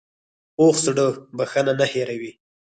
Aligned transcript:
پوخ 0.55 0.75
زړه 0.85 1.05
بښنه 1.37 1.73
نه 1.79 1.85
هېروي 1.93 2.31